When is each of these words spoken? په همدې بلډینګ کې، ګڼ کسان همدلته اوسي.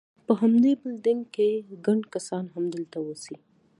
په 0.25 0.33
همدې 0.41 0.71
بلډینګ 0.81 1.23
کې، 1.35 1.49
ګڼ 1.85 1.99
کسان 2.13 2.43
همدلته 2.55 2.97
اوسي. 3.01 3.35